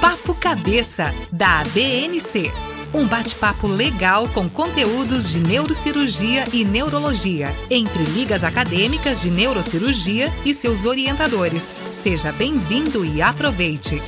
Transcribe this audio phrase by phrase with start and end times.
[0.00, 2.52] Papo Cabeça, da ABNC.
[2.94, 10.54] Um bate-papo legal com conteúdos de neurocirurgia e neurologia, entre ligas acadêmicas de neurocirurgia e
[10.54, 11.64] seus orientadores.
[11.90, 14.00] Seja bem-vindo e aproveite!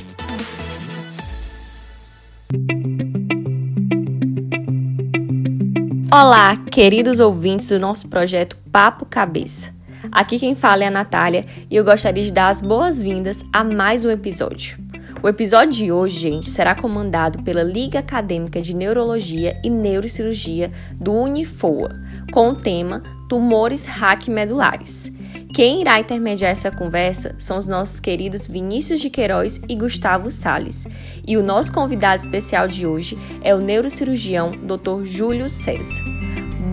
[6.09, 9.73] Olá, queridos ouvintes do nosso projeto Papo Cabeça.
[10.09, 14.05] Aqui quem fala é a Natália e eu gostaria de dar as boas-vindas a mais
[14.05, 14.80] um episódio.
[15.23, 21.13] O episódio de hoje, gente, será comandado pela Liga Acadêmica de Neurologia e Neurocirurgia do
[21.13, 21.91] Unifoa,
[22.33, 25.11] com o tema Tumores Raquimedulares.
[25.53, 30.87] Quem irá intermediar essa conversa são os nossos queridos Vinícius de Queiroz e Gustavo Sales.
[31.27, 35.03] E o nosso convidado especial de hoje é o neurocirurgião Dr.
[35.03, 36.01] Júlio César.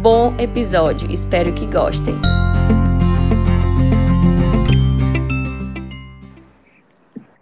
[0.00, 2.14] Bom episódio, espero que gostem.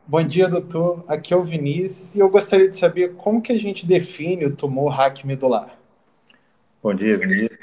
[0.09, 1.05] Bom dia, doutor.
[1.09, 4.55] Aqui é o Vinícius e eu gostaria de saber como que a gente define o
[4.55, 5.77] tumor raquimedular.
[6.81, 7.58] Bom dia, Vinícius.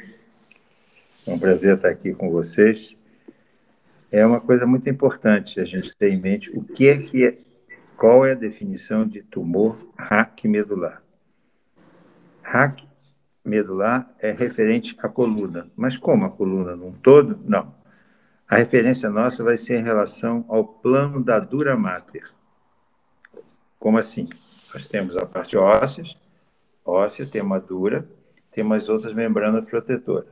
[1.26, 2.94] É um prazer estar aqui com vocês.
[4.12, 7.38] É uma coisa muito importante a gente ter em mente o que é que é,
[7.96, 11.02] qual é a definição de tumor raquimedular.
[12.42, 17.40] Raquimedular é referente à coluna, mas como a coluna num todo?
[17.46, 17.74] Não.
[18.54, 22.32] A referência nossa vai ser em relação ao plano da dura mater.
[23.80, 24.30] Como assim?
[24.72, 26.06] Nós temos a parte óssea,
[26.86, 28.08] óssea, uma dura,
[28.52, 30.30] tem umas outras membranas protetoras.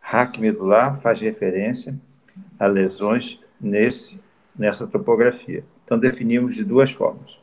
[0.00, 1.94] Raque medular faz referência
[2.58, 4.20] a lesões nesse,
[4.58, 5.64] nessa topografia.
[5.84, 7.38] Então, definimos de duas formas.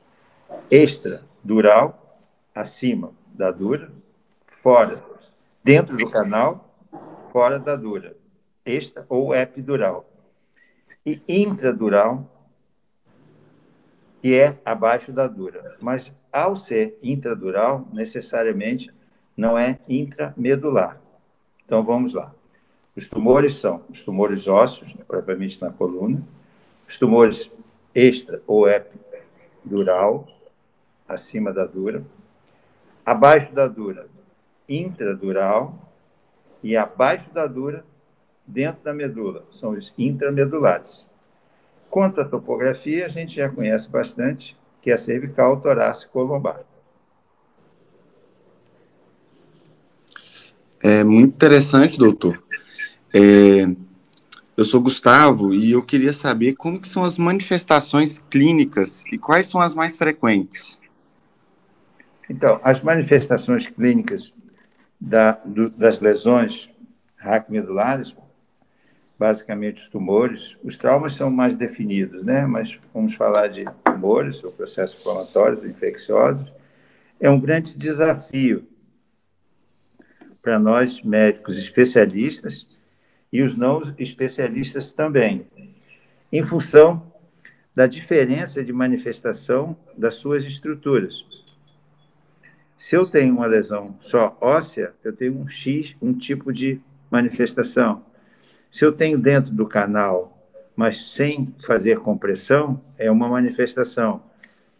[0.69, 2.19] Extradural,
[2.53, 3.89] acima da dura,
[4.45, 5.01] fora,
[5.63, 6.69] dentro do canal,
[7.31, 8.18] fora da dura
[8.65, 10.09] extra ou epidural.
[11.05, 12.29] E intradural,
[14.21, 15.77] que é abaixo da dura.
[15.79, 18.93] Mas, ao ser intradural, necessariamente
[19.35, 20.99] não é intramedular.
[21.65, 22.33] Então, vamos lá.
[22.95, 26.21] Os tumores são os tumores ósseos, né, propriamente na coluna,
[26.87, 27.49] os tumores
[27.95, 30.27] extra ou epidural,
[31.07, 32.03] acima da dura,
[33.05, 34.07] abaixo da dura,
[34.67, 35.89] intradural,
[36.61, 37.85] e abaixo da dura,
[38.49, 41.07] dentro da medula, são os intramedulares.
[41.89, 46.61] Quanto à topografia, a gente já conhece bastante, que é a cervical, torácico lombar.
[50.81, 52.41] É muito interessante, doutor.
[53.13, 53.67] É,
[54.55, 59.47] eu sou Gustavo e eu queria saber como que são as manifestações clínicas e quais
[59.47, 60.79] são as mais frequentes.
[62.29, 64.33] Então, as manifestações clínicas
[64.99, 66.69] da, do, das lesões
[67.17, 68.15] raquimedulares
[69.19, 70.55] basicamente os tumores.
[70.63, 72.47] Os traumas são mais definidos, né?
[72.47, 76.49] Mas vamos falar de tumores, ou processos inflamatórios, infecciosos.
[77.19, 78.65] É um grande desafio
[80.41, 82.65] para nós médicos especialistas
[83.31, 85.45] e os não especialistas também,
[86.31, 87.11] em função
[87.75, 91.25] da diferença de manifestação das suas estruturas.
[92.77, 96.79] Se eu tenho uma lesão só óssea, eu tenho um X, um tipo de
[97.11, 98.03] manifestação.
[98.71, 100.37] Se eu tenho dentro do canal,
[100.75, 104.21] mas sem fazer compressão, é uma manifestação.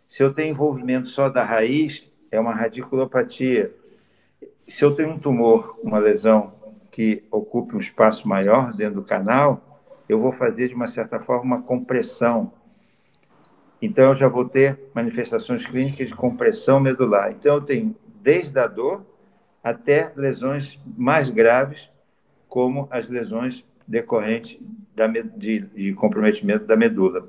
[0.08, 3.74] Se eu tenho envolvimento só da raiz, é uma radiculopatia.
[4.68, 6.54] Se eu tenho um tumor, uma lesão
[6.92, 11.56] que ocupe um espaço maior dentro do canal, eu vou fazer, de uma certa forma,
[11.56, 12.54] uma compressão.
[13.82, 17.32] Então, eu já vou ter manifestações clínicas de compressão medular.
[17.32, 19.04] Então, eu tenho desde a dor
[19.64, 21.90] até lesões mais graves,
[22.48, 24.62] como as lesões decorrente
[24.96, 27.28] da, de, de comprometimento da medula.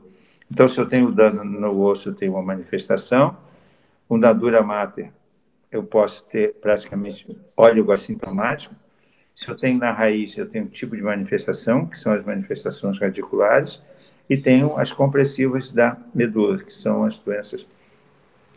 [0.50, 3.36] Então, se eu tenho dano no osso, eu tenho uma manifestação.
[4.08, 5.12] Um da dura mater,
[5.70, 7.26] eu posso ter praticamente
[7.56, 8.74] óleo assintomático.
[9.36, 12.98] Se eu tenho na raiz, eu tenho um tipo de manifestação, que são as manifestações
[12.98, 13.80] radiculares,
[14.28, 17.64] e tenho as compressivas da medula, que são as doenças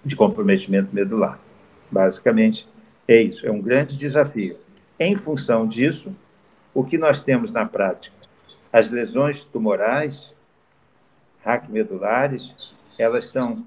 [0.04, 1.40] de comprometimento medular.
[1.90, 2.68] Basicamente,
[3.08, 3.46] é isso.
[3.46, 4.58] É um grande desafio.
[5.00, 6.16] Em função disso,
[6.74, 8.16] o que nós temos na prática?
[8.72, 10.34] As lesões tumorais,
[11.44, 13.66] raquimedulares, elas são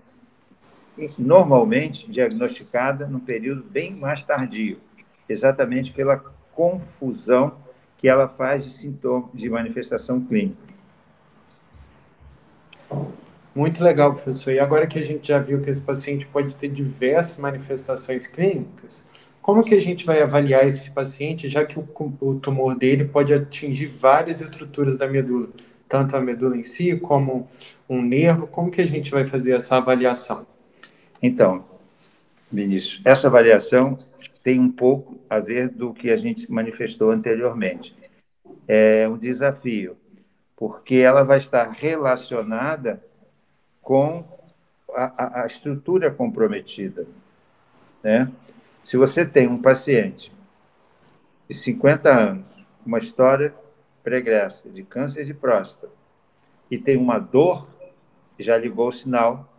[1.18, 4.80] normalmente diagnosticadas num período bem mais tardio,
[5.28, 6.22] exatamente pela
[6.52, 7.54] confusão
[7.98, 10.66] que ela faz de sintomas de manifestação clínica.
[13.54, 14.52] Muito legal, professor.
[14.52, 19.06] E agora que a gente já viu que esse paciente pode ter diversas manifestações clínicas,
[19.46, 21.88] como que a gente vai avaliar esse paciente, já que o,
[22.20, 25.50] o tumor dele pode atingir várias estruturas da medula,
[25.88, 27.48] tanto a medula em si como
[27.88, 28.48] um nervo?
[28.48, 30.44] Como que a gente vai fazer essa avaliação?
[31.22, 31.64] Então,
[32.50, 33.96] Vinícius, essa avaliação
[34.42, 37.94] tem um pouco a ver do que a gente manifestou anteriormente.
[38.66, 39.96] É um desafio,
[40.56, 43.00] porque ela vai estar relacionada
[43.80, 44.24] com
[44.92, 47.06] a, a estrutura comprometida.
[48.02, 48.28] Né?
[48.86, 50.32] Se você tem um paciente
[51.48, 53.52] de 50 anos, uma história
[54.00, 55.92] pregressa de câncer de próstata,
[56.70, 57.68] e tem uma dor,
[58.38, 59.52] já ligou o sinal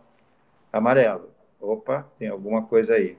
[0.71, 1.29] amarelo.
[1.59, 3.17] Opa, tem alguma coisa aí.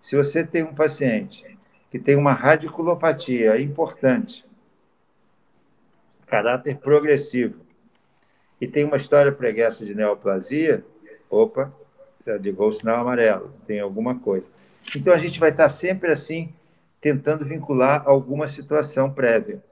[0.00, 1.58] Se você tem um paciente
[1.90, 4.46] que tem uma radiculopatia importante,
[6.28, 7.60] caráter progressivo,
[8.60, 10.84] e tem uma história pregressa de neoplasia,
[11.28, 11.74] opa,
[12.24, 14.59] já ligou o sinal amarelo, tem alguma coisa.
[14.94, 16.52] Então a gente vai estar sempre assim,
[17.00, 19.62] tentando vincular alguma situação prévia,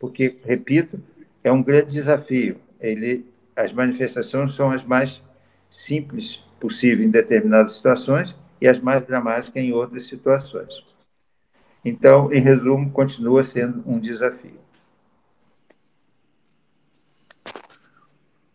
[0.00, 1.00] porque, repito,
[1.44, 2.56] é um grande desafio.
[2.80, 5.22] Ele, as manifestações são as mais
[5.70, 10.84] simples possível em determinadas situações e as mais dramáticas em outras situações.
[11.84, 14.61] Então, em resumo, continua sendo um desafio.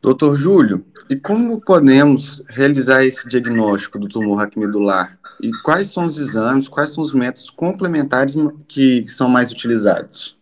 [0.07, 5.19] Doutor Júlio, e como podemos realizar esse diagnóstico do tumor raquimedular?
[5.41, 8.33] E quais são os exames, quais são os métodos complementares
[8.69, 10.39] que são mais utilizados?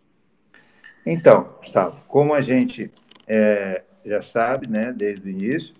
[1.04, 2.92] Então, Gustavo, como a gente
[3.26, 5.74] é, já sabe, né, desde o início,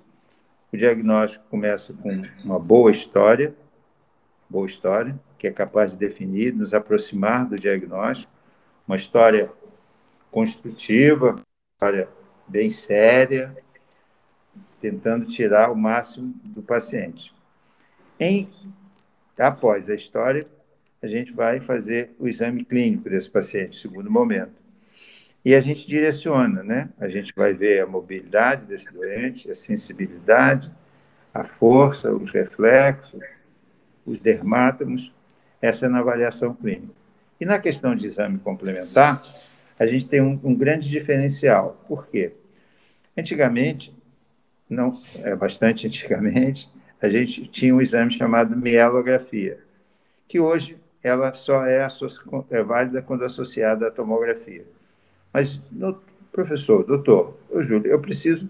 [0.72, 3.54] o diagnóstico começa com uma boa história,
[4.50, 8.32] boa história, que é capaz de definir, nos aproximar do diagnóstico,
[8.84, 9.48] uma história
[10.28, 11.42] construtiva, uma
[11.76, 12.08] história
[12.48, 13.56] bem séria,
[14.80, 17.34] tentando tirar o máximo do paciente.
[18.18, 18.48] Em
[19.38, 20.46] após a história,
[21.02, 24.54] a gente vai fazer o exame clínico desse paciente, segundo momento.
[25.44, 26.88] E a gente direciona, né?
[26.98, 30.72] A gente vai ver a mobilidade desse doente, a sensibilidade,
[31.32, 33.22] a força, os reflexos,
[34.04, 35.12] os dermátomos,
[35.60, 36.94] essa é na avaliação clínica.
[37.40, 39.22] E na questão de exame complementar,
[39.78, 41.80] a gente tem um, um grande diferencial.
[41.86, 42.32] Por quê?
[43.16, 43.95] Antigamente,
[44.68, 46.70] não, é bastante antigamente,
[47.00, 49.58] a gente tinha um exame chamado mielografia,
[50.26, 51.86] que hoje ela só é,
[52.50, 54.64] é válida quando associada à tomografia.
[55.32, 56.00] Mas, no,
[56.32, 58.48] professor, doutor, eu, Júlio, eu preciso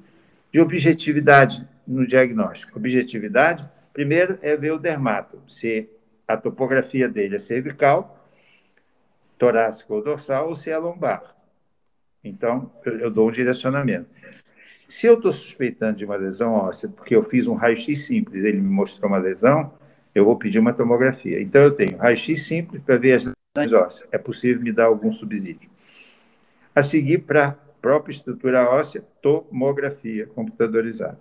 [0.53, 2.79] de objetividade no diagnóstico.
[2.79, 5.89] Objetividade, primeiro, é ver o dermato, se
[6.27, 8.27] a topografia dele é cervical,
[9.39, 11.37] torácica ou dorsal, ou se é lombar.
[12.25, 14.09] Então, eu, eu dou um direcionamento.
[14.89, 18.61] Se eu estou suspeitando de uma lesão óssea, porque eu fiz um raio-x simples, ele
[18.61, 19.73] me mostrou uma lesão,
[20.15, 21.41] eu vou pedir uma tomografia.
[21.41, 24.09] Então, eu tenho raio-x simples para ver as lesões ósseas.
[24.13, 25.69] É possível me dar algum subsídio.
[26.75, 27.53] A seguir, para a
[27.83, 31.19] própria estrutura óssea, tomografia computadorizada.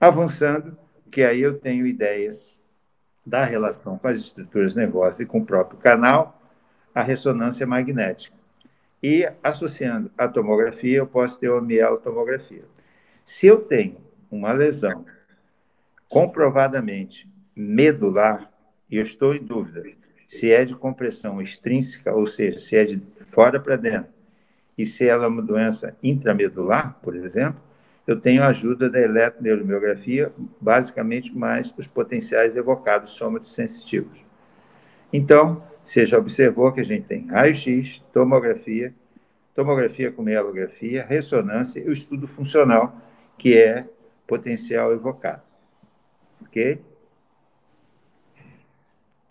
[0.00, 0.76] Avançando,
[1.10, 2.32] que aí eu tenho ideia
[3.24, 6.40] da relação com as estruturas nervosas e com o próprio canal,
[6.94, 8.36] a ressonância magnética.
[9.02, 12.64] E associando a tomografia, eu posso ter uma mielotomografia.
[13.28, 13.98] Se eu tenho
[14.30, 15.04] uma lesão
[16.08, 18.50] comprovadamente medular,
[18.90, 19.84] e eu estou em dúvida
[20.26, 24.10] se é de compressão extrínseca, ou seja, se é de fora para dentro,
[24.78, 27.60] e se ela é uma doença intramedular, por exemplo,
[28.06, 34.18] eu tenho a ajuda da eletroneuromiografia, basicamente mais os potenciais evocados sômatos sensitivos.
[35.12, 38.94] Então, você já observou que a gente tem raio-x, tomografia,
[39.54, 43.04] tomografia com mielografia, ressonância e o estudo funcional,
[43.38, 43.86] que é
[44.26, 45.42] potencial evocado.
[46.42, 46.82] Ok?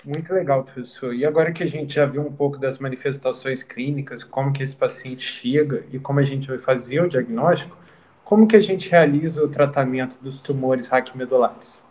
[0.05, 1.13] Muito legal, professor.
[1.13, 4.75] E agora que a gente já viu um pouco das manifestações clínicas, como que esse
[4.75, 7.77] paciente chega e como a gente vai fazer o diagnóstico,
[8.23, 11.83] como que a gente realiza o tratamento dos tumores raquimedulares?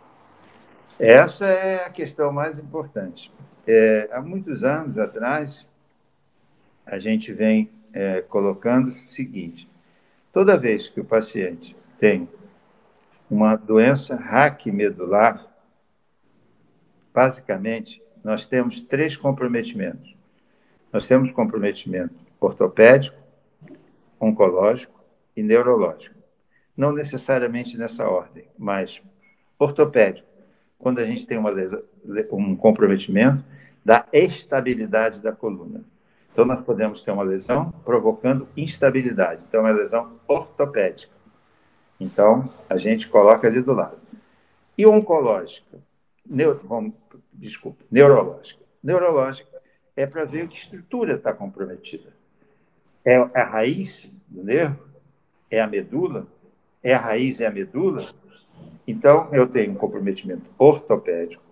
[0.99, 3.31] Essa é a questão mais importante.
[3.67, 5.67] É, há muitos anos atrás,
[6.85, 9.69] a gente vem é, colocando o seguinte:
[10.33, 12.27] toda vez que o paciente tem
[13.29, 15.45] uma doença raquimedular,
[17.13, 20.15] basicamente nós temos três comprometimentos.
[20.91, 23.17] Nós temos comprometimento ortopédico,
[24.19, 25.03] oncológico
[25.35, 26.15] e neurológico.
[26.75, 29.01] Não necessariamente nessa ordem, mas
[29.59, 30.27] ortopédico,
[30.77, 31.51] quando a gente tem uma,
[32.31, 33.43] um comprometimento
[33.83, 35.83] da estabilidade da coluna.
[36.31, 39.41] Então, nós podemos ter uma lesão provocando instabilidade.
[39.47, 41.16] Então, é lesão ortopédica.
[41.99, 43.97] Então, a gente coloca ali do lado.
[44.77, 45.79] E oncológica?
[46.25, 46.93] Neuro, vamos
[47.33, 48.63] desculpa, neurológica.
[48.83, 49.49] Neurológica
[49.95, 52.13] é para ver que estrutura está comprometida.
[53.03, 54.79] É a raiz do nervo?
[55.49, 56.27] É a medula?
[56.83, 58.05] É a raiz e a medula?
[58.87, 61.43] Então, eu tenho um comprometimento ortopédico,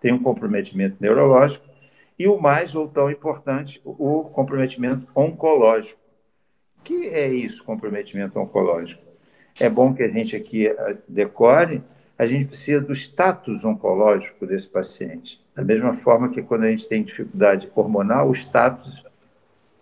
[0.00, 1.66] tenho um comprometimento neurológico
[2.18, 6.00] e o mais ou tão importante, o comprometimento oncológico.
[6.78, 9.07] O que é isso, comprometimento oncológico?
[9.60, 11.82] É bom que a gente aqui eh, decore,
[12.16, 15.40] a gente precisa do status oncológico desse paciente.
[15.54, 19.04] Da mesma forma que quando a gente tem dificuldade hormonal, o status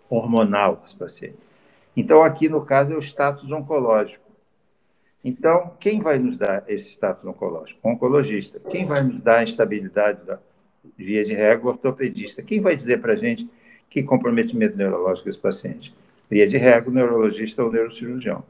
[0.09, 1.39] hormonal dos pacientes.
[1.95, 4.25] Então, aqui no caso, é o status oncológico.
[5.23, 7.79] Então, quem vai nos dar esse status oncológico?
[7.83, 8.59] O oncologista.
[8.71, 10.39] Quem vai nos dar a estabilidade da
[10.97, 11.65] via de regra?
[11.65, 12.41] O ortopedista.
[12.41, 13.49] Quem vai dizer para a gente
[13.89, 15.93] que comprometimento neurológico esse paciente?
[16.29, 18.43] Via de regra, o neurologista ou neurocirurgião.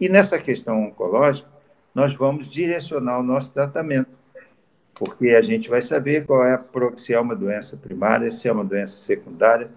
[0.00, 1.48] E nessa questão oncológica,
[1.94, 4.10] nós vamos direcionar o nosso tratamento,
[4.94, 6.64] porque a gente vai saber qual é a,
[6.96, 9.70] se é uma doença primária, se é uma doença secundária,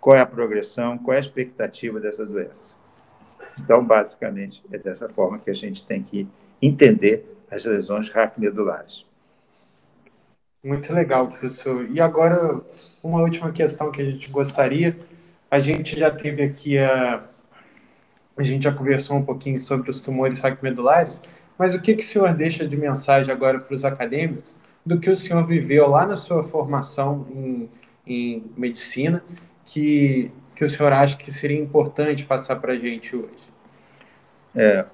[0.00, 2.74] qual é a progressão, qual é a expectativa dessa doença.
[3.58, 6.26] Então, basicamente, é dessa forma que a gente tem que
[6.60, 9.04] entender as lesões raquimedulares.
[10.62, 11.88] Muito legal, professor.
[11.90, 12.60] E agora,
[13.02, 14.96] uma última questão que a gente gostaria.
[15.50, 17.24] A gente já teve aqui a.
[18.40, 21.20] A gente já conversou um pouquinho sobre os tumores raquimedulares,
[21.58, 25.10] mas o que, que o senhor deixa de mensagem agora para os acadêmicos do que
[25.10, 27.68] o senhor viveu lá na sua formação em,
[28.06, 29.22] em medicina
[29.62, 33.50] que, que o senhor acha que seria importante passar para a gente hoje?
[34.56, 34.86] É,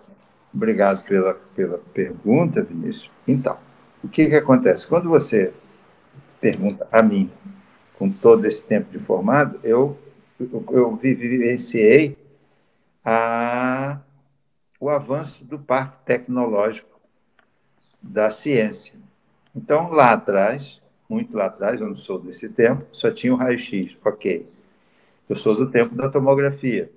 [0.53, 3.09] obrigado pela, pela pergunta, Vinícius.
[3.29, 3.57] Então,
[4.03, 4.89] o que, que acontece?
[4.89, 5.53] Quando você
[6.41, 7.31] pergunta a mim,
[7.97, 9.97] com todo esse tempo de formado, eu,
[10.41, 12.26] eu, eu vivenciei
[13.09, 14.01] a,
[14.81, 17.01] o avanço do parque tecnológico
[18.03, 18.95] da ciência.
[19.55, 23.97] Então, lá atrás, muito lá atrás, eu não sou desse tempo, só tinha o raio-x,
[24.05, 24.53] ok.
[25.29, 26.91] Eu sou do tempo da tomografia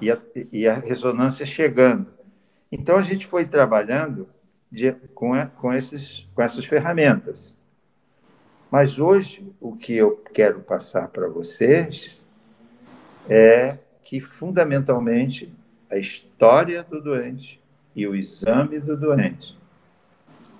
[0.00, 0.18] e a,
[0.50, 2.08] e a ressonância chegando.
[2.70, 4.28] Então, a gente foi trabalhando
[4.70, 7.56] de, com, com, esses, com essas ferramentas.
[8.68, 12.24] Mas hoje, o que eu quero passar para vocês
[13.28, 13.78] é
[14.12, 15.50] que, fundamentalmente,
[15.90, 17.58] a história do doente
[17.96, 19.56] e o exame do doente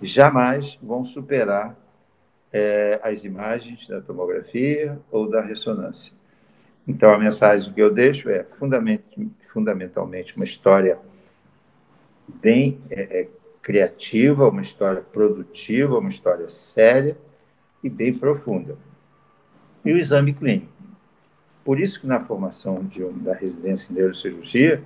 [0.00, 1.76] jamais vão superar
[2.50, 6.14] é, as imagens da tomografia ou da ressonância.
[6.88, 8.42] Então, a mensagem que eu deixo é
[9.50, 10.98] fundamentalmente uma história
[12.26, 13.28] bem é, é,
[13.60, 17.18] criativa, uma história produtiva, uma história séria
[17.84, 18.78] e bem profunda.
[19.84, 20.72] E o exame clínico.
[21.64, 24.82] Por isso que na formação de da residência em neurocirurgia,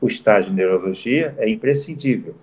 [0.00, 2.34] o estágio de neurologia é imprescindível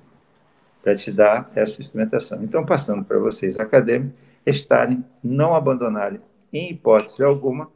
[0.82, 2.44] para te dar essa instrumentação.
[2.44, 6.20] Então, passando para vocês acadêmicos, estarem, não abandonarem,
[6.52, 7.70] em hipótese alguma,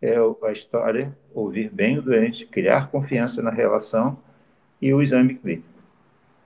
[0.00, 4.18] é a história, ouvir bem o doente, criar confiança na relação
[4.80, 5.66] e o exame clínico.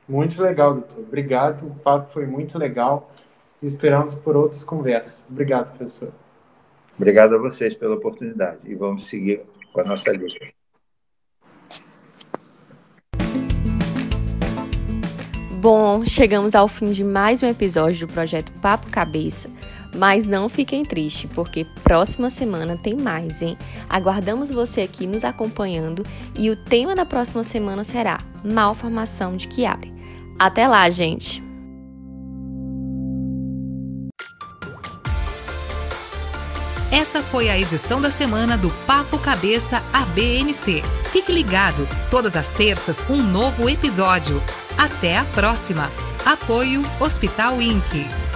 [0.09, 1.01] Muito legal, doutor.
[1.01, 1.67] Obrigado.
[1.67, 3.13] O papo foi muito legal.
[3.61, 5.27] Esperamos por outras conversas.
[5.29, 6.13] Obrigado, professor.
[6.99, 10.47] Obrigado a vocês pela oportunidade e vamos seguir com a nossa lista.
[15.61, 19.49] Bom, chegamos ao fim de mais um episódio do projeto Papo Cabeça.
[19.97, 23.57] Mas não fiquem tristes, porque próxima semana tem mais, hein?
[23.89, 26.05] Aguardamos você aqui nos acompanhando
[26.37, 29.93] e o tema da próxima semana será Malformação de Chiari.
[30.39, 31.48] Até lá, gente!
[36.91, 40.83] Essa foi a edição da semana do Papo Cabeça ABNC.
[41.13, 44.43] Fique ligado, todas as terças um novo episódio.
[44.77, 45.91] Até a próxima.
[46.25, 48.28] Apoio Hospital Inc.